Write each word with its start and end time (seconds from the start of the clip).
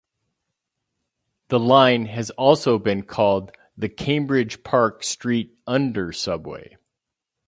The 1.49 1.59
line 1.59 2.07
has 2.07 2.31
also 2.31 2.79
been 2.79 3.03
called 3.03 3.51
the 3.77 3.87
Cambridge–Park 3.87 5.03
Street 5.03 5.55
Under 5.67 6.11
subway. 6.11 6.77